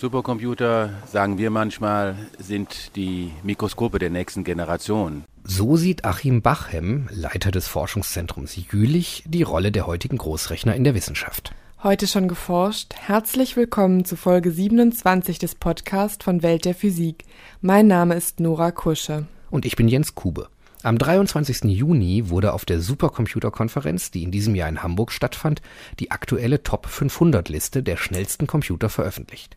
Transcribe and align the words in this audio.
Supercomputer, 0.00 0.90
sagen 1.06 1.38
wir 1.38 1.50
manchmal, 1.50 2.14
sind 2.38 2.94
die 2.94 3.32
Mikroskope 3.42 3.98
der 3.98 4.10
nächsten 4.10 4.44
Generation. 4.44 5.24
So 5.42 5.76
sieht 5.76 6.04
Achim 6.04 6.40
Bachem, 6.40 7.08
Leiter 7.10 7.50
des 7.50 7.66
Forschungszentrums 7.66 8.54
Jülich, 8.70 9.24
die 9.26 9.42
Rolle 9.42 9.72
der 9.72 9.88
heutigen 9.88 10.16
Großrechner 10.16 10.76
in 10.76 10.84
der 10.84 10.94
Wissenschaft. 10.94 11.52
Heute 11.82 12.06
schon 12.06 12.28
geforscht. 12.28 12.94
Herzlich 12.94 13.56
willkommen 13.56 14.04
zu 14.04 14.14
Folge 14.14 14.52
27 14.52 15.40
des 15.40 15.56
Podcasts 15.56 16.22
von 16.22 16.44
Welt 16.44 16.64
der 16.64 16.76
Physik. 16.76 17.24
Mein 17.60 17.88
Name 17.88 18.14
ist 18.14 18.38
Nora 18.38 18.70
Kusche. 18.70 19.26
Und 19.50 19.66
ich 19.66 19.74
bin 19.74 19.88
Jens 19.88 20.14
Kube. 20.14 20.46
Am 20.84 20.96
23. 20.96 21.64
Juni 21.64 22.30
wurde 22.30 22.52
auf 22.52 22.64
der 22.64 22.80
Supercomputer-Konferenz, 22.80 24.12
die 24.12 24.22
in 24.22 24.30
diesem 24.30 24.54
Jahr 24.54 24.68
in 24.68 24.80
Hamburg 24.80 25.10
stattfand, 25.10 25.60
die 25.98 26.12
aktuelle 26.12 26.62
Top 26.62 26.86
500 26.86 27.48
Liste 27.48 27.82
der 27.82 27.96
schnellsten 27.96 28.46
Computer 28.46 28.90
veröffentlicht. 28.90 29.56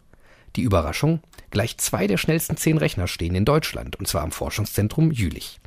Die 0.55 0.63
Überraschung? 0.63 1.21
Gleich 1.49 1.77
zwei 1.77 2.07
der 2.07 2.17
schnellsten 2.17 2.57
zehn 2.57 2.77
Rechner 2.77 3.07
stehen 3.07 3.35
in 3.35 3.45
Deutschland, 3.45 3.97
und 3.97 4.07
zwar 4.07 4.23
am 4.23 4.31
Forschungszentrum 4.31 5.11
Jülich. 5.11 5.59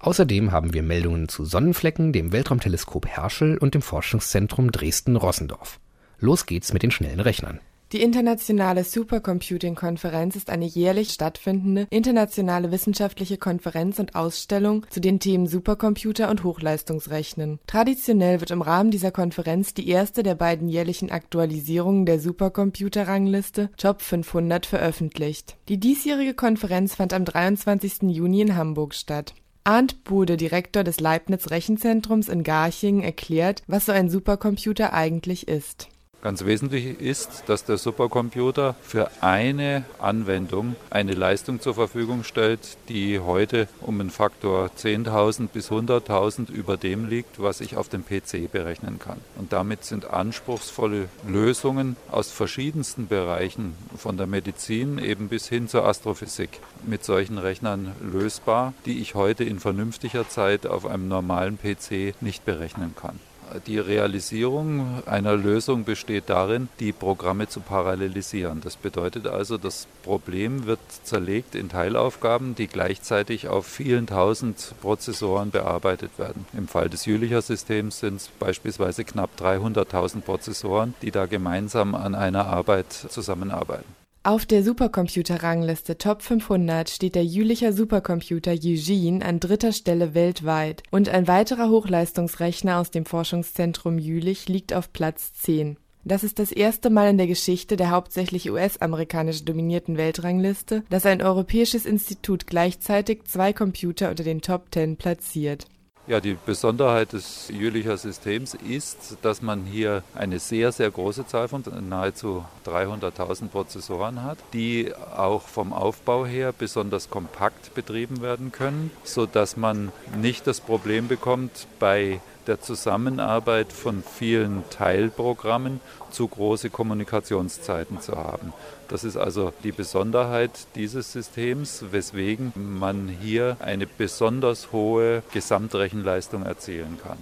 Außerdem 0.00 0.52
haben 0.52 0.72
wir 0.72 0.82
Meldungen 0.82 1.28
zu 1.28 1.44
Sonnenflecken, 1.44 2.12
dem 2.12 2.32
Weltraumteleskop 2.32 3.06
Herschel 3.06 3.58
und 3.58 3.74
dem 3.74 3.82
Forschungszentrum 3.82 4.70
Dresden-Rossendorf. 4.70 5.80
Los 6.20 6.46
geht's 6.46 6.72
mit 6.72 6.82
den 6.82 6.90
schnellen 6.90 7.20
Rechnern. 7.20 7.60
Die 7.92 8.02
Internationale 8.02 8.84
Supercomputing-Konferenz 8.84 10.36
ist 10.36 10.50
eine 10.50 10.66
jährlich 10.66 11.08
stattfindende 11.08 11.86
internationale 11.88 12.70
wissenschaftliche 12.70 13.38
Konferenz 13.38 13.98
und 13.98 14.14
Ausstellung 14.14 14.84
zu 14.90 15.00
den 15.00 15.20
Themen 15.20 15.46
Supercomputer 15.46 16.28
und 16.28 16.44
Hochleistungsrechnen. 16.44 17.60
Traditionell 17.66 18.40
wird 18.40 18.50
im 18.50 18.60
Rahmen 18.60 18.90
dieser 18.90 19.10
Konferenz 19.10 19.72
die 19.72 19.88
erste 19.88 20.22
der 20.22 20.34
beiden 20.34 20.68
jährlichen 20.68 21.10
Aktualisierungen 21.10 22.04
der 22.04 22.20
Supercomputer-Rangliste 22.20 23.70
Top 23.78 24.02
500 24.02 24.66
veröffentlicht. 24.66 25.56
Die 25.70 25.80
diesjährige 25.80 26.34
Konferenz 26.34 26.96
fand 26.96 27.14
am 27.14 27.24
23. 27.24 28.02
Juni 28.02 28.42
in 28.42 28.54
Hamburg 28.54 28.92
statt. 28.92 29.32
Arndt 29.64 30.04
Bude, 30.04 30.36
Direktor 30.36 30.84
des 30.84 31.00
Leibniz 31.00 31.50
Rechenzentrums 31.50 32.28
in 32.28 32.42
Garching, 32.42 33.00
erklärt, 33.00 33.62
was 33.66 33.86
so 33.86 33.92
ein 33.92 34.10
Supercomputer 34.10 34.92
eigentlich 34.92 35.48
ist 35.48 35.88
Ganz 36.20 36.44
wesentlich 36.44 37.00
ist, 37.00 37.44
dass 37.46 37.64
der 37.64 37.78
Supercomputer 37.78 38.74
für 38.82 39.08
eine 39.20 39.84
Anwendung 40.00 40.74
eine 40.90 41.12
Leistung 41.12 41.60
zur 41.60 41.74
Verfügung 41.74 42.24
stellt, 42.24 42.76
die 42.88 43.20
heute 43.20 43.68
um 43.80 44.00
einen 44.00 44.10
Faktor 44.10 44.68
10.000 44.76 45.46
bis 45.46 45.70
100.000 45.70 46.50
über 46.50 46.76
dem 46.76 47.08
liegt, 47.08 47.40
was 47.40 47.60
ich 47.60 47.76
auf 47.76 47.88
dem 47.88 48.04
PC 48.04 48.50
berechnen 48.50 48.98
kann. 48.98 49.20
Und 49.36 49.52
damit 49.52 49.84
sind 49.84 50.10
anspruchsvolle 50.10 51.08
Lösungen 51.24 51.94
aus 52.10 52.32
verschiedensten 52.32 53.06
Bereichen, 53.06 53.74
von 53.96 54.16
der 54.16 54.26
Medizin 54.26 54.98
eben 54.98 55.28
bis 55.28 55.48
hin 55.48 55.68
zur 55.68 55.84
Astrophysik, 55.84 56.58
mit 56.84 57.04
solchen 57.04 57.38
Rechnern 57.38 57.92
lösbar, 58.00 58.74
die 58.86 59.00
ich 59.00 59.14
heute 59.14 59.44
in 59.44 59.60
vernünftiger 59.60 60.28
Zeit 60.28 60.66
auf 60.66 60.84
einem 60.84 61.06
normalen 61.06 61.58
PC 61.58 62.20
nicht 62.20 62.44
berechnen 62.44 62.96
kann. 63.00 63.20
Die 63.66 63.78
Realisierung 63.78 65.02
einer 65.06 65.36
Lösung 65.36 65.84
besteht 65.84 66.24
darin, 66.28 66.68
die 66.80 66.92
Programme 66.92 67.48
zu 67.48 67.60
parallelisieren. 67.60 68.60
Das 68.60 68.76
bedeutet 68.76 69.26
also, 69.26 69.58
das 69.58 69.86
Problem 70.02 70.66
wird 70.66 70.80
zerlegt 71.02 71.54
in 71.54 71.68
Teilaufgaben, 71.68 72.54
die 72.54 72.66
gleichzeitig 72.66 73.48
auf 73.48 73.66
vielen 73.66 74.06
tausend 74.06 74.74
Prozessoren 74.80 75.50
bearbeitet 75.50 76.18
werden. 76.18 76.46
Im 76.52 76.68
Fall 76.68 76.88
des 76.88 77.06
Jülicher 77.06 77.42
Systems 77.42 78.00
sind 78.00 78.16
es 78.16 78.28
beispielsweise 78.28 79.04
knapp 79.04 79.30
300.000 79.38 80.20
Prozessoren, 80.20 80.94
die 81.02 81.10
da 81.10 81.26
gemeinsam 81.26 81.94
an 81.94 82.14
einer 82.14 82.46
Arbeit 82.46 82.92
zusammenarbeiten. 82.92 84.07
Auf 84.28 84.44
der 84.44 84.62
Supercomputer-Rangliste 84.62 85.96
Top 85.96 86.20
500 86.20 86.90
steht 86.90 87.14
der 87.14 87.24
Jülicher 87.24 87.72
Supercomputer 87.72 88.50
Eugene 88.50 89.24
an 89.24 89.40
dritter 89.40 89.72
Stelle 89.72 90.12
weltweit 90.12 90.82
und 90.90 91.08
ein 91.08 91.26
weiterer 91.26 91.70
Hochleistungsrechner 91.70 92.78
aus 92.78 92.90
dem 92.90 93.06
Forschungszentrum 93.06 93.98
Jülich 93.98 94.46
liegt 94.46 94.74
auf 94.74 94.92
Platz 94.92 95.32
10. 95.32 95.78
Das 96.04 96.24
ist 96.24 96.38
das 96.38 96.52
erste 96.52 96.90
Mal 96.90 97.08
in 97.08 97.16
der 97.16 97.26
Geschichte 97.26 97.78
der 97.78 97.88
hauptsächlich 97.88 98.50
US-amerikanisch 98.50 99.46
dominierten 99.46 99.96
Weltrangliste, 99.96 100.84
dass 100.90 101.06
ein 101.06 101.22
europäisches 101.22 101.86
Institut 101.86 102.46
gleichzeitig 102.46 103.24
zwei 103.24 103.54
Computer 103.54 104.10
unter 104.10 104.24
den 104.24 104.42
Top 104.42 104.66
10 104.70 104.98
platziert 104.98 105.68
ja, 106.08 106.20
die 106.20 106.36
Besonderheit 106.46 107.12
des 107.12 107.48
Jülicher 107.48 107.98
Systems 107.98 108.54
ist, 108.54 109.18
dass 109.22 109.42
man 109.42 109.66
hier 109.66 110.02
eine 110.14 110.38
sehr, 110.38 110.72
sehr 110.72 110.90
große 110.90 111.26
Zahl 111.26 111.48
von 111.48 111.62
nahezu 111.88 112.44
300.000 112.66 113.48
Prozessoren 113.48 114.22
hat, 114.22 114.38
die 114.54 114.92
auch 115.16 115.42
vom 115.42 115.72
Aufbau 115.74 116.24
her 116.24 116.54
besonders 116.56 117.10
kompakt 117.10 117.74
betrieben 117.74 118.22
werden 118.22 118.52
können, 118.52 118.90
sodass 119.04 119.58
man 119.58 119.92
nicht 120.16 120.46
das 120.46 120.60
Problem 120.60 121.08
bekommt, 121.08 121.66
bei 121.78 122.20
der 122.48 122.60
Zusammenarbeit 122.60 123.72
von 123.72 124.02
vielen 124.02 124.64
Teilprogrammen 124.70 125.80
zu 126.10 126.26
große 126.26 126.70
Kommunikationszeiten 126.70 128.00
zu 128.00 128.16
haben. 128.16 128.52
Das 128.88 129.04
ist 129.04 129.16
also 129.16 129.52
die 129.62 129.72
Besonderheit 129.72 130.50
dieses 130.74 131.12
Systems, 131.12 131.84
weswegen 131.90 132.52
man 132.56 133.08
hier 133.08 133.58
eine 133.60 133.86
besonders 133.86 134.72
hohe 134.72 135.22
Gesamtrechenleistung 135.32 136.42
erzielen 136.42 136.98
kann. 137.02 137.18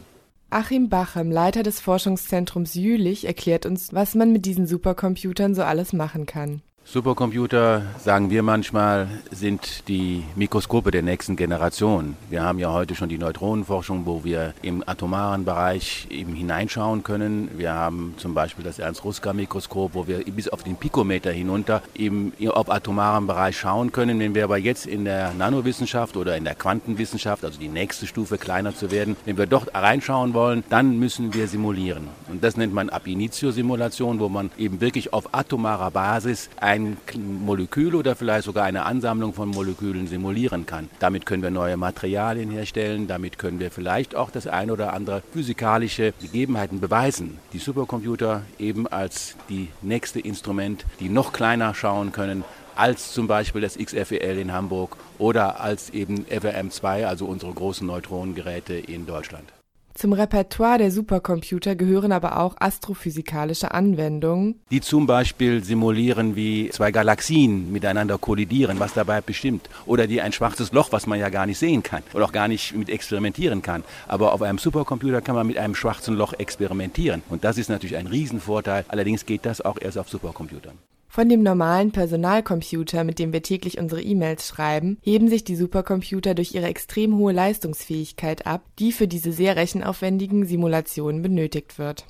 Achim 0.48 0.88
Bachem, 0.88 1.32
Leiter 1.32 1.64
des 1.64 1.80
Forschungszentrums 1.80 2.74
Jülich, 2.74 3.24
erklärt 3.24 3.66
uns, 3.66 3.92
was 3.92 4.14
man 4.14 4.32
mit 4.32 4.46
diesen 4.46 4.66
Supercomputern 4.66 5.56
so 5.56 5.62
alles 5.62 5.92
machen 5.92 6.24
kann. 6.24 6.62
Supercomputer, 6.88 7.82
sagen 7.98 8.30
wir 8.30 8.44
manchmal, 8.44 9.08
sind 9.32 9.88
die 9.88 10.22
Mikroskope 10.36 10.92
der 10.92 11.02
nächsten 11.02 11.34
Generation. 11.34 12.16
Wir 12.30 12.44
haben 12.44 12.60
ja 12.60 12.72
heute 12.72 12.94
schon 12.94 13.08
die 13.08 13.18
Neutronenforschung, 13.18 14.06
wo 14.06 14.22
wir 14.22 14.54
im 14.62 14.84
atomaren 14.86 15.44
Bereich 15.44 16.06
eben 16.10 16.32
hineinschauen 16.32 17.02
können. 17.02 17.50
Wir 17.56 17.74
haben 17.74 18.14
zum 18.18 18.34
Beispiel 18.34 18.64
das 18.64 18.78
Ernst-Ruska-Mikroskop, 18.78 19.94
wo 19.94 20.06
wir 20.06 20.18
bis 20.26 20.48
auf 20.48 20.62
den 20.62 20.76
Pikometer 20.76 21.32
hinunter 21.32 21.82
eben 21.96 22.32
auf 22.50 22.70
atomaren 22.70 23.26
Bereich 23.26 23.58
schauen 23.58 23.90
können. 23.90 24.20
Wenn 24.20 24.36
wir 24.36 24.44
aber 24.44 24.56
jetzt 24.56 24.86
in 24.86 25.06
der 25.06 25.34
Nanowissenschaft 25.34 26.16
oder 26.16 26.36
in 26.36 26.44
der 26.44 26.54
Quantenwissenschaft, 26.54 27.44
also 27.44 27.58
die 27.58 27.66
nächste 27.68 28.06
Stufe 28.06 28.38
kleiner 28.38 28.76
zu 28.76 28.92
werden, 28.92 29.16
wenn 29.24 29.36
wir 29.36 29.46
dort 29.46 29.74
reinschauen 29.74 30.34
wollen, 30.34 30.62
dann 30.70 31.00
müssen 31.00 31.34
wir 31.34 31.48
simulieren. 31.48 32.06
Und 32.28 32.44
das 32.44 32.56
nennt 32.56 32.72
man 32.72 32.90
Ab 32.90 33.08
Initio-Simulation, 33.08 34.20
wo 34.20 34.28
man 34.28 34.50
eben 34.56 34.80
wirklich 34.80 35.12
auf 35.12 35.34
atomarer 35.34 35.90
Basis 35.90 36.48
ein 36.60 36.75
ein 36.76 36.96
Molekül 37.44 37.94
oder 37.94 38.14
vielleicht 38.14 38.44
sogar 38.44 38.64
eine 38.64 38.84
Ansammlung 38.84 39.34
von 39.34 39.48
Molekülen 39.48 40.06
simulieren 40.06 40.66
kann. 40.66 40.88
Damit 40.98 41.26
können 41.26 41.42
wir 41.42 41.50
neue 41.50 41.76
Materialien 41.76 42.50
herstellen, 42.50 43.06
damit 43.08 43.38
können 43.38 43.58
wir 43.58 43.70
vielleicht 43.70 44.14
auch 44.14 44.30
das 44.30 44.46
ein 44.46 44.70
oder 44.70 44.92
andere 44.92 45.22
physikalische 45.32 46.12
Gegebenheiten 46.20 46.80
beweisen. 46.80 47.38
Die 47.52 47.58
Supercomputer 47.58 48.42
eben 48.58 48.86
als 48.86 49.36
die 49.48 49.68
nächste 49.82 50.20
Instrument, 50.20 50.84
die 51.00 51.08
noch 51.08 51.32
kleiner 51.32 51.74
schauen 51.74 52.12
können 52.12 52.44
als 52.76 53.12
zum 53.12 53.26
Beispiel 53.26 53.62
das 53.62 53.78
XFEL 53.78 54.38
in 54.38 54.52
Hamburg 54.52 54.96
oder 55.18 55.60
als 55.60 55.90
eben 55.90 56.26
FRM2, 56.26 57.06
also 57.06 57.26
unsere 57.26 57.52
großen 57.52 57.86
Neutronengeräte 57.86 58.74
in 58.74 59.06
Deutschland. 59.06 59.52
Zum 59.96 60.12
Repertoire 60.12 60.76
der 60.76 60.90
Supercomputer 60.90 61.74
gehören 61.74 62.12
aber 62.12 62.38
auch 62.38 62.54
astrophysikalische 62.58 63.72
Anwendungen, 63.72 64.60
die 64.70 64.82
zum 64.82 65.06
Beispiel 65.06 65.64
simulieren, 65.64 66.36
wie 66.36 66.68
zwei 66.68 66.92
Galaxien 66.92 67.72
miteinander 67.72 68.18
kollidieren, 68.18 68.78
was 68.78 68.92
dabei 68.92 69.22
bestimmt, 69.22 69.70
oder 69.86 70.06
die 70.06 70.20
ein 70.20 70.32
schwarzes 70.32 70.72
Loch, 70.72 70.92
was 70.92 71.06
man 71.06 71.18
ja 71.18 71.30
gar 71.30 71.46
nicht 71.46 71.56
sehen 71.56 71.82
kann 71.82 72.02
oder 72.12 72.26
auch 72.26 72.32
gar 72.32 72.46
nicht 72.46 72.76
mit 72.76 72.90
experimentieren 72.90 73.62
kann. 73.62 73.84
Aber 74.06 74.34
auf 74.34 74.42
einem 74.42 74.58
Supercomputer 74.58 75.22
kann 75.22 75.34
man 75.34 75.46
mit 75.46 75.56
einem 75.56 75.74
schwarzen 75.74 76.14
Loch 76.14 76.34
experimentieren 76.34 77.22
und 77.30 77.44
das 77.44 77.56
ist 77.56 77.70
natürlich 77.70 77.96
ein 77.96 78.06
Riesenvorteil. 78.06 78.84
Allerdings 78.88 79.24
geht 79.24 79.46
das 79.46 79.62
auch 79.62 79.78
erst 79.80 79.96
auf 79.96 80.10
Supercomputern. 80.10 80.76
Von 81.08 81.28
dem 81.28 81.42
normalen 81.42 81.92
Personalcomputer, 81.92 83.04
mit 83.04 83.18
dem 83.18 83.32
wir 83.32 83.42
täglich 83.42 83.78
unsere 83.78 84.02
E-Mails 84.02 84.46
schreiben, 84.46 84.98
heben 85.02 85.28
sich 85.28 85.44
die 85.44 85.56
Supercomputer 85.56 86.34
durch 86.34 86.54
ihre 86.54 86.66
extrem 86.66 87.16
hohe 87.16 87.32
Leistungsfähigkeit 87.32 88.46
ab, 88.46 88.62
die 88.78 88.92
für 88.92 89.08
diese 89.08 89.32
sehr 89.32 89.56
rechenaufwendigen 89.56 90.46
Simulationen 90.46 91.22
benötigt 91.22 91.78
wird. 91.78 92.06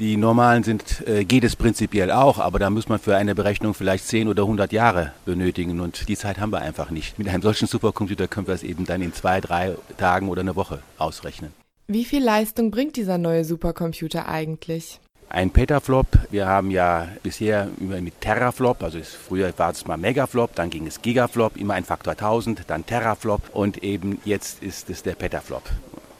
Die 0.00 0.16
normalen 0.16 0.62
sind, 0.62 1.06
äh, 1.06 1.24
geht 1.26 1.44
es 1.44 1.56
prinzipiell 1.56 2.10
auch, 2.10 2.38
aber 2.38 2.58
da 2.58 2.70
muss 2.70 2.88
man 2.88 2.98
für 2.98 3.16
eine 3.16 3.34
Berechnung 3.34 3.74
vielleicht 3.74 4.06
10 4.06 4.28
oder 4.28 4.44
100 4.44 4.72
Jahre 4.72 5.12
benötigen 5.26 5.78
und 5.80 6.08
die 6.08 6.16
Zeit 6.16 6.40
haben 6.40 6.52
wir 6.52 6.62
einfach 6.62 6.90
nicht. 6.90 7.18
Mit 7.18 7.28
einem 7.28 7.42
solchen 7.42 7.68
Supercomputer 7.68 8.26
können 8.26 8.46
wir 8.46 8.54
es 8.54 8.62
eben 8.62 8.86
dann 8.86 9.02
in 9.02 9.12
zwei, 9.12 9.42
drei 9.42 9.76
Tagen 9.98 10.30
oder 10.30 10.40
eine 10.40 10.56
Woche 10.56 10.82
ausrechnen. 10.96 11.52
Wie 11.86 12.06
viel 12.06 12.24
Leistung 12.24 12.70
bringt 12.70 12.96
dieser 12.96 13.18
neue 13.18 13.44
Supercomputer 13.44 14.26
eigentlich? 14.26 15.00
Ein 15.30 15.50
Petaflop. 15.50 16.06
Wir 16.30 16.46
haben 16.46 16.70
ja 16.70 17.08
bisher 17.22 17.68
immer 17.80 18.00
mit 18.00 18.20
Terraflop, 18.20 18.82
also 18.82 18.98
früher 19.00 19.52
war 19.56 19.70
es 19.70 19.86
mal 19.86 19.96
Megaflop, 19.96 20.54
dann 20.54 20.70
ging 20.70 20.86
es 20.86 21.00
Gigaflop, 21.00 21.56
immer 21.56 21.74
ein 21.74 21.84
Faktor 21.84 22.12
1000, 22.12 22.64
dann 22.66 22.84
Terraflop 22.84 23.42
und 23.54 23.82
eben 23.82 24.20
jetzt 24.24 24.62
ist 24.62 24.90
es 24.90 25.02
der 25.02 25.14
Petaflop. 25.14 25.62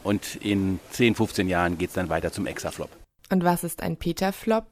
Und 0.03 0.37
in 0.37 0.79
10, 0.91 1.15
15 1.15 1.47
Jahren 1.47 1.77
geht 1.77 1.89
es 1.89 1.95
dann 1.95 2.09
weiter 2.09 2.31
zum 2.31 2.47
Exaflop. 2.47 2.89
Und 3.29 3.43
was 3.43 3.63
ist 3.63 3.83
ein 3.83 3.97
Petaflop? 3.97 4.65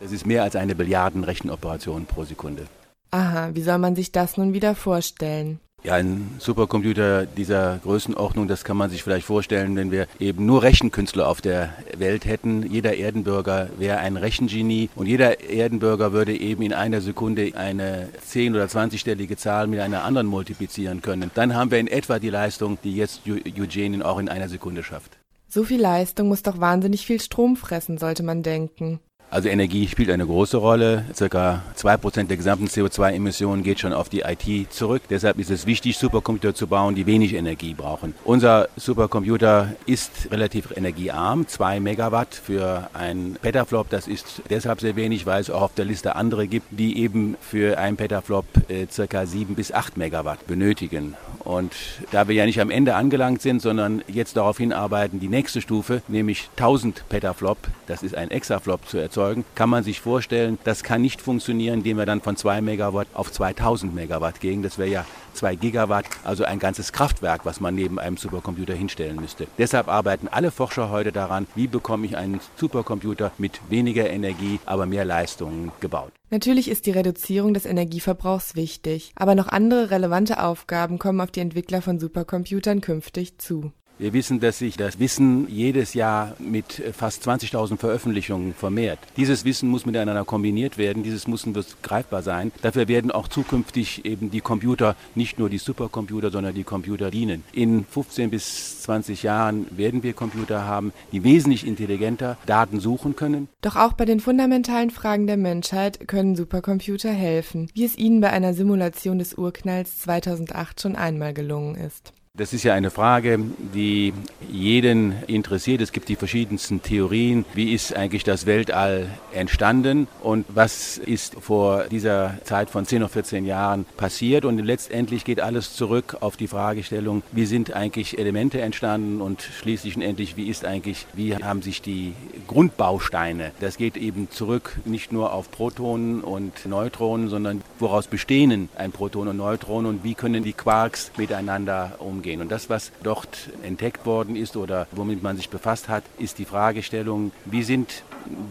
Das 0.00 0.12
ist 0.12 0.26
mehr 0.26 0.42
als 0.42 0.56
eine 0.56 0.74
Billiarden-Rechenoperation 0.74 2.06
pro 2.06 2.24
Sekunde. 2.24 2.66
Aha, 3.10 3.50
wie 3.52 3.62
soll 3.62 3.78
man 3.78 3.94
sich 3.94 4.10
das 4.10 4.36
nun 4.36 4.54
wieder 4.54 4.74
vorstellen? 4.74 5.60
Ja, 5.84 5.94
ein 5.94 6.36
Supercomputer 6.38 7.26
dieser 7.26 7.80
Größenordnung, 7.82 8.46
das 8.46 8.62
kann 8.62 8.76
man 8.76 8.88
sich 8.88 9.02
vielleicht 9.02 9.26
vorstellen, 9.26 9.74
wenn 9.74 9.90
wir 9.90 10.06
eben 10.20 10.46
nur 10.46 10.62
Rechenkünstler 10.62 11.26
auf 11.26 11.40
der 11.40 11.72
Welt 11.96 12.24
hätten. 12.24 12.70
Jeder 12.70 12.94
Erdenbürger 12.94 13.68
wäre 13.78 13.98
ein 13.98 14.16
Rechengenie 14.16 14.90
und 14.94 15.06
jeder 15.06 15.40
Erdenbürger 15.40 16.12
würde 16.12 16.38
eben 16.38 16.62
in 16.62 16.72
einer 16.72 17.00
Sekunde 17.00 17.52
eine 17.56 18.10
10- 18.24 18.50
oder 18.50 18.66
20-stellige 18.66 19.36
Zahl 19.36 19.66
mit 19.66 19.80
einer 19.80 20.04
anderen 20.04 20.28
multiplizieren 20.28 21.02
können. 21.02 21.32
Dann 21.34 21.56
haben 21.56 21.72
wir 21.72 21.80
in 21.80 21.88
etwa 21.88 22.20
die 22.20 22.30
Leistung, 22.30 22.78
die 22.84 22.94
jetzt 22.94 23.22
Eugenien 23.26 24.02
auch 24.02 24.20
in 24.20 24.28
einer 24.28 24.48
Sekunde 24.48 24.84
schafft. 24.84 25.18
So 25.48 25.64
viel 25.64 25.80
Leistung 25.80 26.28
muss 26.28 26.42
doch 26.42 26.60
wahnsinnig 26.60 27.04
viel 27.04 27.20
Strom 27.20 27.56
fressen, 27.56 27.98
sollte 27.98 28.22
man 28.22 28.44
denken. 28.44 29.00
Also 29.32 29.48
Energie 29.48 29.88
spielt 29.88 30.10
eine 30.10 30.26
große 30.26 30.58
Rolle. 30.58 31.06
Circa 31.14 31.62
zwei 31.74 31.96
Prozent 31.96 32.28
der 32.28 32.36
gesamten 32.36 32.66
CO2-Emissionen 32.66 33.62
geht 33.62 33.80
schon 33.80 33.94
auf 33.94 34.10
die 34.10 34.20
IT 34.20 34.70
zurück. 34.70 35.00
Deshalb 35.08 35.38
ist 35.38 35.50
es 35.50 35.64
wichtig, 35.64 35.96
Supercomputer 35.96 36.54
zu 36.54 36.66
bauen, 36.66 36.94
die 36.94 37.06
wenig 37.06 37.32
Energie 37.32 37.72
brauchen. 37.72 38.12
Unser 38.24 38.68
Supercomputer 38.76 39.72
ist 39.86 40.30
relativ 40.30 40.76
energiearm. 40.76 41.48
Zwei 41.48 41.80
Megawatt 41.80 42.34
für 42.34 42.90
ein 42.92 43.38
Petaflop. 43.40 43.88
Das 43.88 44.06
ist 44.06 44.42
deshalb 44.50 44.82
sehr 44.82 44.96
wenig, 44.96 45.24
weil 45.24 45.40
es 45.40 45.48
auch 45.48 45.62
auf 45.62 45.74
der 45.74 45.86
Liste 45.86 46.14
andere 46.14 46.46
gibt, 46.46 46.66
die 46.70 46.98
eben 46.98 47.38
für 47.40 47.78
ein 47.78 47.96
Petaflop 47.96 48.44
äh, 48.68 48.86
circa 48.90 49.24
sieben 49.24 49.54
bis 49.54 49.72
acht 49.72 49.96
Megawatt 49.96 50.46
benötigen. 50.46 51.16
Und 51.44 51.72
da 52.12 52.28
wir 52.28 52.34
ja 52.34 52.46
nicht 52.46 52.60
am 52.60 52.70
Ende 52.70 52.94
angelangt 52.94 53.42
sind, 53.42 53.60
sondern 53.60 54.02
jetzt 54.06 54.36
darauf 54.36 54.58
hinarbeiten, 54.58 55.18
die 55.18 55.28
nächste 55.28 55.60
Stufe, 55.60 56.02
nämlich 56.06 56.48
1000 56.56 57.04
Petaflop, 57.08 57.58
das 57.86 58.02
ist 58.02 58.14
ein 58.14 58.30
Exaflop 58.30 58.88
zu 58.88 58.98
erzeugen, 58.98 59.44
kann 59.54 59.68
man 59.68 59.82
sich 59.82 60.00
vorstellen, 60.00 60.58
das 60.64 60.84
kann 60.84 61.02
nicht 61.02 61.20
funktionieren, 61.20 61.78
indem 61.78 61.98
wir 61.98 62.06
dann 62.06 62.20
von 62.20 62.36
2 62.36 62.60
Megawatt 62.60 63.08
auf 63.14 63.32
2000 63.32 63.94
Megawatt 63.94 64.40
gehen. 64.40 64.62
Das 64.62 64.78
wäre 64.78 64.88
ja 64.88 65.06
2 65.34 65.56
Gigawatt, 65.56 66.04
also 66.22 66.44
ein 66.44 66.60
ganzes 66.60 66.92
Kraftwerk, 66.92 67.44
was 67.44 67.60
man 67.60 67.74
neben 67.74 67.98
einem 67.98 68.16
Supercomputer 68.16 68.74
hinstellen 68.74 69.16
müsste. 69.16 69.48
Deshalb 69.58 69.88
arbeiten 69.88 70.28
alle 70.28 70.52
Forscher 70.52 70.90
heute 70.90 71.10
daran, 71.10 71.46
wie 71.54 71.66
bekomme 71.66 72.06
ich 72.06 72.16
einen 72.16 72.40
Supercomputer 72.56 73.32
mit 73.38 73.60
weniger 73.68 74.08
Energie, 74.08 74.60
aber 74.64 74.86
mehr 74.86 75.04
Leistungen 75.04 75.72
gebaut. 75.80 76.12
Natürlich 76.32 76.70
ist 76.70 76.86
die 76.86 76.92
Reduzierung 76.92 77.52
des 77.52 77.66
Energieverbrauchs 77.66 78.56
wichtig, 78.56 79.12
aber 79.16 79.34
noch 79.34 79.48
andere 79.48 79.90
relevante 79.90 80.42
Aufgaben 80.42 80.98
kommen 80.98 81.20
auf 81.20 81.30
die 81.30 81.40
Entwickler 81.40 81.82
von 81.82 82.00
Supercomputern 82.00 82.80
künftig 82.80 83.36
zu. 83.36 83.70
Wir 84.02 84.12
wissen, 84.12 84.40
dass 84.40 84.58
sich 84.58 84.76
das 84.76 84.98
Wissen 84.98 85.46
jedes 85.48 85.94
Jahr 85.94 86.34
mit 86.40 86.82
fast 86.92 87.24
20.000 87.24 87.76
Veröffentlichungen 87.76 88.52
vermehrt. 88.52 88.98
Dieses 89.16 89.44
Wissen 89.44 89.68
muss 89.68 89.86
miteinander 89.86 90.24
kombiniert 90.24 90.76
werden, 90.76 91.04
dieses 91.04 91.28
Wissen 91.28 91.54
wird 91.54 91.80
greifbar 91.84 92.22
sein. 92.22 92.50
Dafür 92.62 92.88
werden 92.88 93.12
auch 93.12 93.28
zukünftig 93.28 94.04
eben 94.04 94.32
die 94.32 94.40
Computer, 94.40 94.96
nicht 95.14 95.38
nur 95.38 95.48
die 95.48 95.58
Supercomputer, 95.58 96.32
sondern 96.32 96.52
die 96.52 96.64
Computer 96.64 97.12
dienen. 97.12 97.44
In 97.52 97.84
15 97.84 98.30
bis 98.30 98.82
20 98.82 99.22
Jahren 99.22 99.66
werden 99.70 100.02
wir 100.02 100.14
Computer 100.14 100.64
haben, 100.64 100.92
die 101.12 101.22
wesentlich 101.22 101.64
intelligenter 101.64 102.38
Daten 102.44 102.80
suchen 102.80 103.14
können. 103.14 103.46
Doch 103.60 103.76
auch 103.76 103.92
bei 103.92 104.04
den 104.04 104.18
fundamentalen 104.18 104.90
Fragen 104.90 105.28
der 105.28 105.36
Menschheit 105.36 106.08
können 106.08 106.34
Supercomputer 106.34 107.12
helfen, 107.12 107.70
wie 107.72 107.84
es 107.84 107.96
ihnen 107.96 108.20
bei 108.20 108.30
einer 108.30 108.52
Simulation 108.52 109.20
des 109.20 109.34
Urknalls 109.34 110.00
2008 110.00 110.80
schon 110.80 110.96
einmal 110.96 111.34
gelungen 111.34 111.76
ist. 111.76 112.12
Das 112.38 112.54
ist 112.54 112.62
ja 112.62 112.72
eine 112.72 112.90
Frage, 112.90 113.38
die 113.74 114.14
jeden 114.50 115.22
interessiert. 115.26 115.82
Es 115.82 115.92
gibt 115.92 116.08
die 116.08 116.16
verschiedensten 116.16 116.80
Theorien. 116.80 117.44
Wie 117.52 117.74
ist 117.74 117.94
eigentlich 117.94 118.24
das 118.24 118.46
Weltall 118.46 119.10
entstanden 119.34 120.08
und 120.22 120.46
was 120.48 120.96
ist 120.96 121.34
vor 121.34 121.84
dieser 121.90 122.38
Zeit 122.44 122.70
von 122.70 122.86
10 122.86 123.02
oder 123.02 123.10
14 123.10 123.44
Jahren 123.44 123.84
passiert? 123.98 124.46
Und 124.46 124.58
letztendlich 124.60 125.26
geht 125.26 125.42
alles 125.42 125.74
zurück 125.74 126.16
auf 126.20 126.38
die 126.38 126.46
Fragestellung, 126.46 127.22
wie 127.32 127.44
sind 127.44 127.74
eigentlich 127.74 128.18
Elemente 128.18 128.62
entstanden 128.62 129.20
und 129.20 129.42
schließlich 129.42 129.96
und 129.96 130.02
endlich, 130.02 130.34
wie 130.38 130.48
ist 130.48 130.64
eigentlich, 130.64 131.06
wie 131.12 131.36
haben 131.36 131.60
sich 131.60 131.82
die 131.82 132.14
Grundbausteine, 132.48 133.50
das 133.60 133.76
geht 133.76 133.98
eben 133.98 134.30
zurück 134.30 134.78
nicht 134.86 135.12
nur 135.12 135.34
auf 135.34 135.50
Protonen 135.50 136.22
und 136.22 136.64
Neutronen, 136.64 137.28
sondern 137.28 137.60
woraus 137.78 138.06
bestehen 138.06 138.70
ein 138.74 138.90
Proton 138.90 139.28
und 139.28 139.36
Neutron 139.36 139.84
und 139.84 140.02
wie 140.02 140.14
können 140.14 140.42
die 140.42 140.54
Quarks 140.54 141.12
miteinander 141.18 141.96
umgehen 141.98 142.21
umgehen. 142.22 142.40
Und 142.40 142.52
das, 142.52 142.70
was 142.70 142.92
dort 143.02 143.50
entdeckt 143.64 144.06
worden 144.06 144.36
ist 144.36 144.56
oder 144.56 144.86
womit 144.92 145.24
man 145.24 145.36
sich 145.36 145.50
befasst 145.50 145.88
hat, 145.88 146.04
ist 146.18 146.38
die 146.38 146.44
Fragestellung, 146.44 147.32
wie 147.44 147.64
sind 147.64 148.04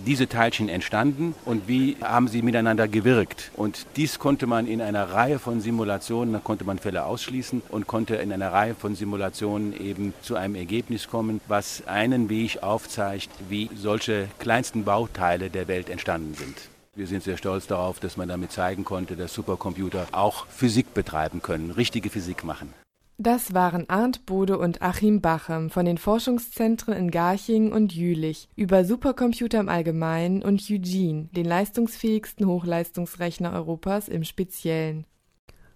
diese 0.06 0.28
Teilchen 0.28 0.68
entstanden 0.68 1.34
und 1.46 1.70
wie 1.70 1.96
haben 2.02 2.28
sie 2.28 2.42
miteinander 2.42 2.90
gewirkt. 2.90 3.52
Und 3.56 3.86
dies 3.96 4.20
konnte 4.20 4.46
man 4.46 4.68
in 4.68 4.82
einer 4.82 5.14
Reihe 5.14 5.40
von 5.40 5.62
Simulationen, 5.62 6.34
da 6.34 6.40
konnte 6.40 6.66
man 6.66 6.80
Fälle 6.80 7.06
ausschließen 7.06 7.62
und 7.70 7.88
konnte 7.88 8.16
in 8.16 8.34
einer 8.34 8.52
Reihe 8.52 8.76
von 8.76 8.96
Simulationen 8.96 9.74
eben 9.80 10.14
zu 10.22 10.36
einem 10.36 10.56
Ergebnis 10.56 11.08
kommen, 11.08 11.40
was 11.48 11.88
einen 11.88 12.28
Weg 12.28 12.62
aufzeigt, 12.62 13.30
wie 13.48 13.70
solche 13.74 14.28
kleinsten 14.40 14.84
Bauteile 14.84 15.50
der 15.50 15.70
Welt 15.70 15.90
entstanden 15.90 16.34
sind. 16.34 16.58
Wir 16.94 17.08
sind 17.08 17.24
sehr 17.24 17.38
stolz 17.38 17.68
darauf, 17.68 18.02
dass 18.02 18.18
man 18.18 18.28
damit 18.28 18.52
zeigen 18.52 18.84
konnte, 18.84 19.16
dass 19.16 19.34
Supercomputer 19.34 20.08
auch 20.12 20.46
Physik 20.48 20.94
betreiben 20.94 21.42
können, 21.42 21.72
richtige 21.72 22.10
Physik 22.10 22.44
machen. 22.44 22.74
Das 23.24 23.54
waren 23.54 23.88
Arndt 23.88 24.26
Bode 24.26 24.58
und 24.58 24.82
Achim 24.82 25.22
Bachem 25.22 25.70
von 25.70 25.86
den 25.86 26.00
Forschungszentren 26.00 26.96
in 26.96 27.12
Garching 27.12 27.72
und 27.72 27.94
Jülich 27.94 28.50
über 28.56 28.84
Supercomputer 28.84 29.60
im 29.60 29.70
Allgemeinen 29.70 30.42
und 30.42 30.60
Eugene, 30.72 31.30
den 31.32 31.46
leistungsfähigsten 31.46 32.48
Hochleistungsrechner 32.48 33.54
Europas 33.54 34.08
im 34.08 34.24
Speziellen. 34.24 35.06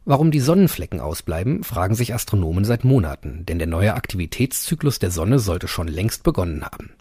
Warum 0.05 0.31
die 0.31 0.39
Sonnenflecken 0.39 0.99
ausbleiben, 0.99 1.63
fragen 1.63 1.93
sich 1.93 2.15
Astronomen 2.15 2.65
seit 2.65 2.83
Monaten, 2.83 3.45
denn 3.45 3.59
der 3.59 3.67
neue 3.67 3.93
Aktivitätszyklus 3.93 4.97
der 4.97 5.11
Sonne 5.11 5.37
sollte 5.37 5.67
schon 5.67 5.87
längst 5.87 6.23
begonnen 6.23 6.65
haben. 6.65 6.93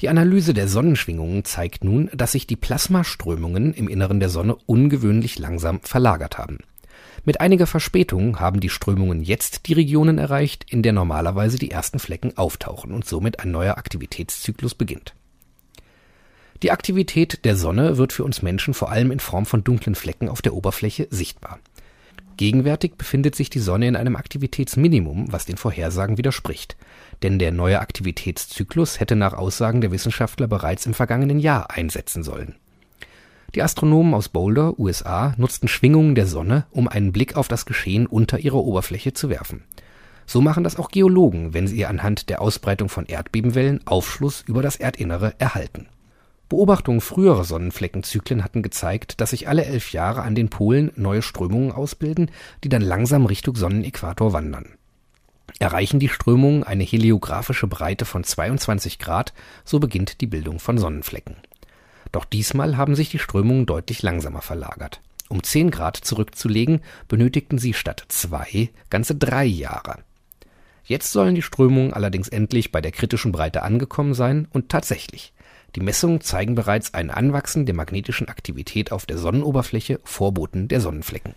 Die 0.00 0.08
Analyse 0.08 0.54
der 0.54 0.68
Sonnenschwingungen 0.68 1.44
zeigt 1.44 1.82
nun, 1.82 2.08
dass 2.14 2.32
sich 2.32 2.46
die 2.46 2.54
Plasmaströmungen 2.54 3.74
im 3.74 3.88
Inneren 3.88 4.20
der 4.20 4.28
Sonne 4.28 4.54
ungewöhnlich 4.66 5.40
langsam 5.40 5.80
verlagert 5.80 6.38
haben. 6.38 6.58
Mit 7.24 7.40
einiger 7.40 7.66
Verspätung 7.66 8.40
haben 8.40 8.60
die 8.60 8.70
Strömungen 8.70 9.22
jetzt 9.22 9.66
die 9.66 9.74
Regionen 9.74 10.18
erreicht, 10.18 10.64
in 10.70 10.82
der 10.82 10.92
normalerweise 10.92 11.58
die 11.58 11.70
ersten 11.70 11.98
Flecken 11.98 12.36
auftauchen 12.38 12.92
und 12.92 13.04
somit 13.04 13.40
ein 13.40 13.50
neuer 13.50 13.76
Aktivitätszyklus 13.76 14.74
beginnt. 14.74 15.14
Die 16.62 16.70
Aktivität 16.70 17.44
der 17.44 17.56
Sonne 17.56 17.98
wird 17.98 18.12
für 18.12 18.24
uns 18.24 18.42
Menschen 18.42 18.74
vor 18.74 18.90
allem 18.90 19.10
in 19.10 19.20
Form 19.20 19.46
von 19.46 19.64
dunklen 19.64 19.94
Flecken 19.94 20.28
auf 20.28 20.42
der 20.42 20.54
Oberfläche 20.54 21.08
sichtbar. 21.10 21.58
Gegenwärtig 22.36 22.96
befindet 22.96 23.34
sich 23.34 23.50
die 23.50 23.58
Sonne 23.58 23.86
in 23.86 23.96
einem 23.96 24.16
Aktivitätsminimum, 24.16 25.30
was 25.30 25.44
den 25.44 25.58
Vorhersagen 25.58 26.16
widerspricht, 26.16 26.76
denn 27.22 27.38
der 27.38 27.52
neue 27.52 27.80
Aktivitätszyklus 27.80 28.98
hätte 28.98 29.14
nach 29.14 29.34
Aussagen 29.34 29.82
der 29.82 29.90
Wissenschaftler 29.90 30.48
bereits 30.48 30.86
im 30.86 30.94
vergangenen 30.94 31.38
Jahr 31.38 31.70
einsetzen 31.70 32.22
sollen 32.22 32.54
die 33.54 33.62
Astronomen 33.62 34.14
aus 34.14 34.28
Boulder, 34.28 34.78
USA, 34.78 35.34
nutzten 35.36 35.68
Schwingungen 35.68 36.14
der 36.14 36.26
Sonne, 36.26 36.66
um 36.70 36.88
einen 36.88 37.12
Blick 37.12 37.36
auf 37.36 37.48
das 37.48 37.66
Geschehen 37.66 38.06
unter 38.06 38.38
ihrer 38.38 38.58
Oberfläche 38.58 39.12
zu 39.12 39.28
werfen. 39.28 39.64
So 40.26 40.40
machen 40.40 40.62
das 40.62 40.76
auch 40.76 40.90
Geologen, 40.90 41.54
wenn 41.54 41.66
sie 41.66 41.84
anhand 41.86 42.28
der 42.28 42.40
Ausbreitung 42.40 42.88
von 42.88 43.06
Erdbebenwellen 43.06 43.80
Aufschluss 43.86 44.44
über 44.46 44.62
das 44.62 44.76
Erdinnere 44.76 45.34
erhalten. 45.38 45.88
Beobachtungen 46.48 47.00
früherer 47.00 47.44
Sonnenfleckenzyklen 47.44 48.44
hatten 48.44 48.62
gezeigt, 48.62 49.20
dass 49.20 49.30
sich 49.30 49.48
alle 49.48 49.64
elf 49.64 49.92
Jahre 49.92 50.22
an 50.22 50.34
den 50.34 50.48
Polen 50.48 50.92
neue 50.96 51.22
Strömungen 51.22 51.72
ausbilden, 51.72 52.30
die 52.62 52.68
dann 52.68 52.82
langsam 52.82 53.26
Richtung 53.26 53.56
Sonnenäquator 53.56 54.32
wandern. 54.32 54.66
Erreichen 55.58 55.98
die 55.98 56.08
Strömungen 56.08 56.62
eine 56.62 56.84
heliographische 56.84 57.66
Breite 57.66 58.04
von 58.04 58.22
22 58.22 58.98
Grad, 58.98 59.32
so 59.64 59.80
beginnt 59.80 60.20
die 60.20 60.26
Bildung 60.26 60.60
von 60.60 60.78
Sonnenflecken 60.78 61.36
doch 62.12 62.24
diesmal 62.24 62.76
haben 62.76 62.94
sich 62.94 63.10
die 63.10 63.18
Strömungen 63.18 63.66
deutlich 63.66 64.02
langsamer 64.02 64.42
verlagert. 64.42 65.00
Um 65.28 65.42
10 65.42 65.70
Grad 65.70 65.96
zurückzulegen, 65.96 66.80
benötigten 67.06 67.58
sie 67.58 67.72
statt 67.72 68.04
zwei 68.08 68.70
ganze 68.90 69.14
drei 69.14 69.44
Jahre. 69.44 69.98
Jetzt 70.84 71.12
sollen 71.12 71.36
die 71.36 71.42
Strömungen 71.42 71.92
allerdings 71.92 72.28
endlich 72.28 72.72
bei 72.72 72.80
der 72.80 72.90
kritischen 72.90 73.30
Breite 73.30 73.62
angekommen 73.62 74.12
sein 74.12 74.48
und 74.52 74.70
tatsächlich. 74.70 75.32
Die 75.76 75.80
Messungen 75.80 76.20
zeigen 76.20 76.56
bereits 76.56 76.94
ein 76.94 77.10
Anwachsen 77.10 77.64
der 77.64 77.76
magnetischen 77.76 78.28
Aktivität 78.28 78.90
auf 78.90 79.06
der 79.06 79.18
Sonnenoberfläche, 79.18 80.00
Vorboten 80.02 80.66
der 80.66 80.80
Sonnenflecken. 80.80 81.34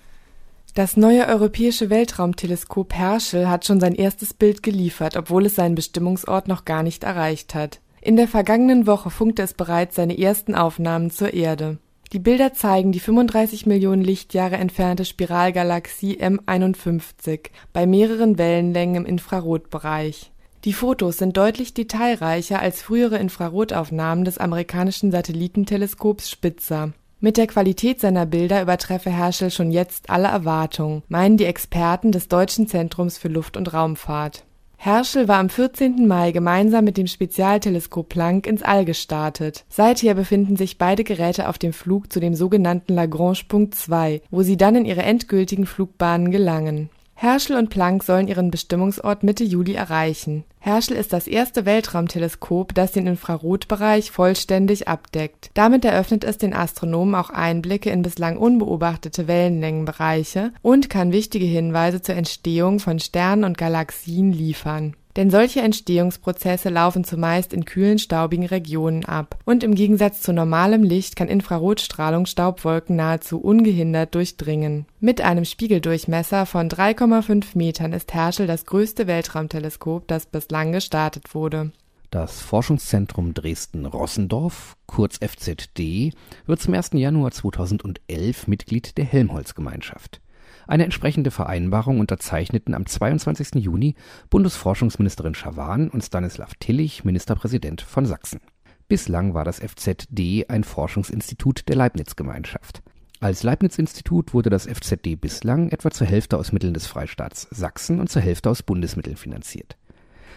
Das 0.73 0.97
neue 0.97 1.27
europäische 1.27 1.91
Weltraumteleskop 1.91 2.95
Herschel 2.95 3.47
hat 3.47 3.63
schon 3.65 3.79
sein 3.79 3.93
erstes 3.93 4.33
Bild 4.33 4.63
geliefert, 4.63 5.15
obwohl 5.15 5.45
es 5.45 5.53
seinen 5.53 5.75
Bestimmungsort 5.75 6.47
noch 6.47 6.65
gar 6.65 6.81
nicht 6.81 7.03
erreicht 7.03 7.53
hat. 7.53 7.79
In 8.05 8.17
der 8.17 8.27
vergangenen 8.27 8.85
Woche 8.85 9.09
funkte 9.09 9.43
es 9.43 9.53
bereits 9.53 9.95
seine 9.95 10.19
ersten 10.19 10.55
Aufnahmen 10.55 11.09
zur 11.09 11.33
Erde. 11.33 11.77
Die 12.11 12.19
Bilder 12.19 12.53
zeigen 12.53 12.91
die 12.91 12.99
35 12.99 13.65
Millionen 13.65 14.03
Lichtjahre 14.03 14.57
entfernte 14.57 15.05
Spiralgalaxie 15.05 16.17
M51 16.19 17.49
bei 17.71 17.87
mehreren 17.87 18.37
Wellenlängen 18.37 18.95
im 18.97 19.05
Infrarotbereich. 19.05 20.33
Die 20.65 20.73
Fotos 20.73 21.17
sind 21.17 21.37
deutlich 21.37 21.73
detailreicher 21.73 22.59
als 22.59 22.81
frühere 22.81 23.19
Infrarotaufnahmen 23.19 24.25
des 24.25 24.37
amerikanischen 24.37 25.09
Satellitenteleskops 25.11 26.29
Spitzer. 26.29 26.91
Mit 27.21 27.37
der 27.37 27.47
Qualität 27.47 28.01
seiner 28.01 28.25
Bilder 28.25 28.61
übertreffe 28.61 29.11
Herschel 29.11 29.49
schon 29.49 29.71
jetzt 29.71 30.09
alle 30.09 30.27
Erwartungen, 30.27 31.03
meinen 31.07 31.37
die 31.37 31.45
Experten 31.45 32.11
des 32.11 32.27
Deutschen 32.27 32.67
Zentrums 32.67 33.17
für 33.17 33.29
Luft- 33.29 33.55
und 33.55 33.73
Raumfahrt. 33.73 34.43
Herschel 34.85 35.29
war 35.29 35.39
am 35.39 35.47
14. 35.47 36.09
Mai 36.09 36.33
gemeinsam 36.33 36.83
mit 36.83 36.97
dem 36.97 37.07
Spezialteleskop 37.07 38.09
Planck 38.09 38.47
ins 38.47 38.63
All 38.63 38.83
gestartet. 38.83 39.63
Seither 39.69 40.13
befinden 40.13 40.57
sich 40.57 40.77
beide 40.77 41.05
Geräte 41.05 41.47
auf 41.47 41.57
dem 41.57 41.71
Flug 41.71 42.11
zu 42.11 42.19
dem 42.19 42.35
sogenannten 42.35 42.93
Lagrange-Punkt 42.93 43.75
2, 43.75 44.21
wo 44.29 44.41
sie 44.41 44.57
dann 44.57 44.75
in 44.75 44.83
ihre 44.83 45.03
endgültigen 45.03 45.65
Flugbahnen 45.65 46.31
gelangen 46.31 46.89
Herschel 47.23 47.55
und 47.55 47.69
Planck 47.69 48.03
sollen 48.03 48.27
ihren 48.27 48.51
Bestimmungsort 48.51 49.23
Mitte 49.23 49.45
Juli 49.45 49.75
erreichen. 49.75 50.43
Herschel 50.59 50.97
ist 50.97 51.13
das 51.13 51.25
erste 51.25 51.65
Weltraumteleskop, 51.65 52.75
das 52.75 52.91
den 52.91 53.07
Infrarotbereich 53.07 54.11
vollständig 54.11 54.89
abdeckt. 54.89 55.49
Damit 55.53 55.85
eröffnet 55.85 56.25
es 56.25 56.37
den 56.37 56.53
Astronomen 56.53 57.15
auch 57.15 57.29
Einblicke 57.29 57.91
in 57.91 58.01
bislang 58.01 58.35
unbeobachtete 58.35 59.25
Wellenlängenbereiche 59.25 60.51
und 60.61 60.89
kann 60.89 61.13
wichtige 61.13 61.45
Hinweise 61.45 62.01
zur 62.01 62.15
Entstehung 62.15 62.81
von 62.81 62.99
Sternen 62.99 63.45
und 63.45 63.57
Galaxien 63.57 64.33
liefern 64.33 64.93
denn 65.15 65.29
solche 65.29 65.61
Entstehungsprozesse 65.61 66.69
laufen 66.69 67.03
zumeist 67.03 67.53
in 67.53 67.65
kühlen, 67.65 67.99
staubigen 67.99 68.45
Regionen 68.45 69.05
ab, 69.05 69.37
und 69.45 69.63
im 69.63 69.75
Gegensatz 69.75 70.21
zu 70.21 70.33
normalem 70.33 70.83
Licht 70.83 71.15
kann 71.15 71.27
Infrarotstrahlung 71.27 72.25
Staubwolken 72.25 72.95
nahezu 72.95 73.39
ungehindert 73.39 74.15
durchdringen. 74.15 74.85
Mit 74.99 75.21
einem 75.21 75.45
Spiegeldurchmesser 75.45 76.45
von 76.45 76.69
3,5 76.69 77.55
Metern 77.55 77.93
ist 77.93 78.13
Herschel 78.13 78.47
das 78.47 78.65
größte 78.65 79.07
Weltraumteleskop, 79.07 80.07
das 80.07 80.25
bislang 80.25 80.71
gestartet 80.71 81.35
wurde. 81.35 81.71
Das 82.13 82.41
Forschungszentrum 82.41 83.33
Dresden-Rossendorf, 83.33 84.77
kurz 84.85 85.17
FZD, 85.17 86.13
wird 86.45 86.61
zum 86.61 86.75
1. 86.75 86.91
Januar 86.93 87.31
2011 87.31 88.47
Mitglied 88.47 88.99
der 88.99 89.05
Helmholtz-Gemeinschaft. 89.05 90.21
Eine 90.67 90.85
entsprechende 90.85 91.31
Vereinbarung 91.31 91.99
unterzeichneten 91.99 92.73
am 92.73 92.85
22. 92.85 93.55
Juni 93.55 93.95
Bundesforschungsministerin 94.29 95.35
Schawan 95.35 95.89
und 95.89 96.03
Stanislav 96.03 96.53
Tillich, 96.59 97.03
Ministerpräsident 97.03 97.81
von 97.81 98.05
Sachsen. 98.05 98.39
Bislang 98.87 99.33
war 99.33 99.45
das 99.45 99.59
FZD 99.59 100.49
ein 100.49 100.63
Forschungsinstitut 100.63 101.67
der 101.67 101.75
Leibniz-Gemeinschaft. 101.75 102.83
Als 103.19 103.43
Leibniz-Institut 103.43 104.33
wurde 104.33 104.49
das 104.49 104.67
FZD 104.67 105.15
bislang 105.15 105.69
etwa 105.69 105.91
zur 105.91 106.07
Hälfte 106.07 106.37
aus 106.37 106.51
Mitteln 106.51 106.73
des 106.73 106.87
Freistaats 106.87 107.47
Sachsen 107.51 107.99
und 107.99 108.09
zur 108.09 108.21
Hälfte 108.21 108.49
aus 108.49 108.63
Bundesmitteln 108.63 109.15
finanziert. 109.15 109.77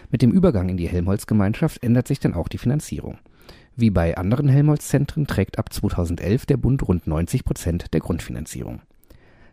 Mit 0.09 0.21
dem 0.21 0.31
Übergang 0.31 0.69
in 0.69 0.77
die 0.77 0.87
Helmholtz-Gemeinschaft 0.87 1.83
ändert 1.83 2.07
sich 2.07 2.19
dann 2.19 2.33
auch 2.33 2.47
die 2.47 2.57
Finanzierung. 2.57 3.19
Wie 3.75 3.89
bei 3.89 4.17
anderen 4.17 4.47
Helmholtz-Zentren 4.47 5.27
trägt 5.27 5.59
ab 5.59 5.71
2011 5.71 6.45
der 6.45 6.57
Bund 6.57 6.87
rund 6.87 7.07
90 7.07 7.43
Prozent 7.43 7.93
der 7.93 7.99
Grundfinanzierung. 7.99 8.81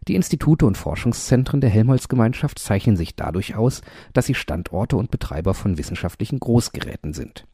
Die 0.06 0.16
Institute 0.16 0.66
und 0.66 0.76
Forschungszentren 0.76 1.62
der 1.62 1.70
Helmholtz-Gemeinschaft 1.70 2.58
zeichnen 2.58 2.96
sich 2.96 3.16
dadurch 3.16 3.54
aus, 3.54 3.80
dass 4.12 4.26
sie 4.26 4.34
Standorte 4.34 4.96
und 4.96 5.10
Betreiber 5.10 5.54
von 5.54 5.78
wissenschaftlichen 5.78 6.40
Großgeräten 6.40 7.14
sind. 7.14 7.46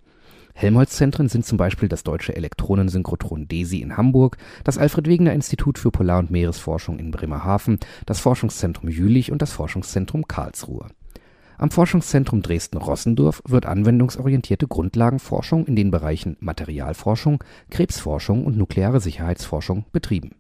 Helmholtz-Zentren 0.55 1.29
sind 1.29 1.47
zum 1.47 1.59
Beispiel 1.59 1.89
das 1.89 2.03
Deutsche 2.03 2.35
Elektronensynchrotron 2.35 3.47
DESI 3.47 3.83
in 3.83 3.97
Hamburg, 3.97 4.37
das 4.65 4.79
Alfred-Wegener-Institut 4.79 5.79
für 5.79 5.93
Polar- 5.93 6.19
und 6.19 6.33
Meeresforschung 6.33 6.99
in 6.99 7.13
Bremerhaven, 7.13 7.79
das 8.05 8.19
Forschungszentrum 8.19 8.89
Jülich 8.89 9.31
und 9.31 9.43
das 9.43 9.53
Forschungszentrum 9.53 10.27
Karlsruhe. 10.27 10.89
Am 11.57 11.71
Forschungszentrum 11.71 12.43
Dresden-Rossendorf 12.43 13.43
wird 13.47 13.67
anwendungsorientierte 13.67 14.67
Grundlagenforschung 14.67 15.67
in 15.67 15.77
den 15.77 15.93
Bereichen 15.93 16.37
Materialforschung, 16.41 17.45
Krebsforschung 17.71 18.45
und 18.45 18.57
nukleare 18.57 19.01
Sicherheitsforschung 19.01 19.85
betrieben 19.93 20.33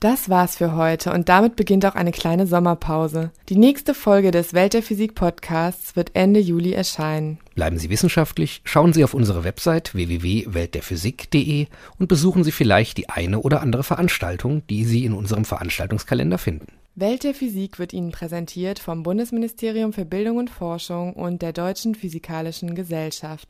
das 0.00 0.28
war's 0.28 0.56
für 0.56 0.76
heute 0.76 1.12
und 1.12 1.28
damit 1.28 1.56
beginnt 1.56 1.86
auch 1.86 1.94
eine 1.94 2.12
kleine 2.12 2.46
Sommerpause. 2.46 3.30
Die 3.48 3.56
nächste 3.56 3.94
Folge 3.94 4.30
des 4.30 4.52
Welt 4.52 4.74
der 4.74 4.82
Physik 4.82 5.14
Podcasts 5.14 5.96
wird 5.96 6.10
Ende 6.14 6.40
Juli 6.40 6.72
erscheinen. 6.72 7.38
Bleiben 7.54 7.78
Sie 7.78 7.88
wissenschaftlich, 7.88 8.60
schauen 8.64 8.92
Sie 8.92 9.04
auf 9.04 9.14
unsere 9.14 9.44
Website 9.44 9.94
www.weltderphysik.de 9.94 11.66
und 11.98 12.08
besuchen 12.08 12.44
Sie 12.44 12.52
vielleicht 12.52 12.98
die 12.98 13.08
eine 13.08 13.40
oder 13.40 13.62
andere 13.62 13.82
Veranstaltung, 13.82 14.66
die 14.68 14.84
Sie 14.84 15.04
in 15.04 15.14
unserem 15.14 15.44
Veranstaltungskalender 15.44 16.38
finden. 16.38 16.66
Welt 16.94 17.24
der 17.24 17.34
Physik 17.34 17.78
wird 17.78 17.92
Ihnen 17.92 18.10
präsentiert 18.10 18.78
vom 18.78 19.02
Bundesministerium 19.02 19.92
für 19.92 20.04
Bildung 20.04 20.38
und 20.38 20.50
Forschung 20.50 21.12
und 21.14 21.42
der 21.42 21.52
Deutschen 21.52 21.94
Physikalischen 21.94 22.74
Gesellschaft. 22.74 23.48